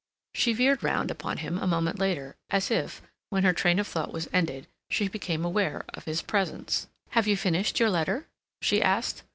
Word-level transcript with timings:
She 0.33 0.51
veered 0.53 0.81
round 0.83 1.11
upon 1.11 1.37
him 1.45 1.59
a 1.59 1.67
moment 1.67 1.99
later, 1.99 2.35
as 2.49 2.71
if, 2.71 3.03
when 3.29 3.43
her 3.43 3.53
train 3.53 3.77
of 3.77 3.85
thought 3.85 4.11
was 4.11 4.27
ended, 4.33 4.65
she 4.89 5.07
became 5.07 5.45
aware 5.45 5.85
of 5.89 6.05
his 6.05 6.23
presence. 6.23 6.87
"Have 7.11 7.27
you 7.27 7.37
finished 7.37 7.79
your 7.79 7.91
letter?" 7.91 8.25
she 8.63 8.81
asked. 8.81 9.21